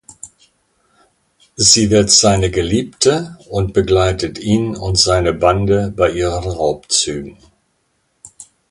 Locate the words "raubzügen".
6.49-7.37